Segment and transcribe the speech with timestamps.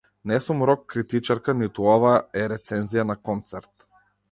[0.29, 2.15] Не сум рок критичарка, ниту ова
[2.45, 3.75] е рецензија на концерт.